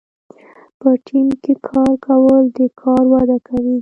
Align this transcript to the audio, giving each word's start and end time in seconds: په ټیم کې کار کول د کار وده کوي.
په 0.79 0.89
ټیم 1.05 1.27
کې 1.43 1.53
کار 1.67 1.91
کول 2.05 2.43
د 2.57 2.59
کار 2.81 3.03
وده 3.11 3.37
کوي. 3.47 3.69